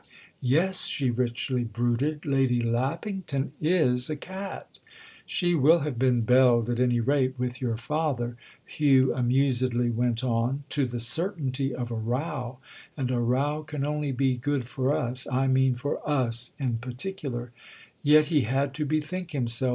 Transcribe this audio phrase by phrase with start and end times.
[0.41, 4.79] "Yes," she richly brooded—"Lady Lappington is a cat!"
[5.27, 8.35] "She will have been 'belled,' at any rate, with your father,"
[8.65, 12.57] Hugh amusedly went on, "to the certainty of a row;
[12.97, 17.51] and a row can only be good for us—I mean for us in particular."
[18.01, 19.69] Yet he had to bethink himself.